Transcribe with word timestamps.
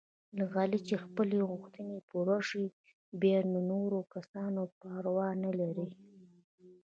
د 0.37 0.39
علي 0.53 0.79
چې 0.87 0.95
خپلې 1.03 1.37
غوښتنې 1.49 1.97
پوره 2.09 2.37
شي، 2.49 2.65
بیا 3.21 3.39
د 3.53 3.55
نورو 3.71 3.99
کسانو 4.13 4.61
پروا 4.79 5.29
نه 5.43 5.51
لري. 5.59 5.87